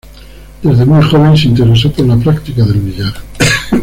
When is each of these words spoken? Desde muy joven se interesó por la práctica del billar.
Desde 0.63 0.83
muy 0.83 1.03
joven 1.03 1.37
se 1.37 1.47
interesó 1.49 1.91
por 1.91 2.07
la 2.07 2.17
práctica 2.17 2.63
del 2.65 2.79
billar. 2.79 3.13